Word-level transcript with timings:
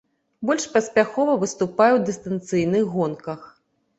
Больш 0.49 0.63
паспяхова 0.77 1.35
выступае 1.43 1.91
ў 1.97 2.03
дыстанцыйных 2.07 2.83
гонках. 2.95 3.47